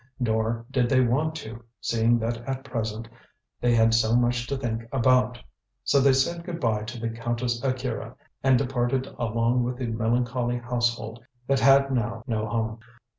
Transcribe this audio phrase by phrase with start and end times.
[0.19, 3.07] Nor did they want to, seeing that at present
[3.59, 5.37] they had so much to think about.
[5.83, 10.57] So they said good bye to the Countess Akira and departed along with the melancholy
[10.57, 12.79] household that had now no home.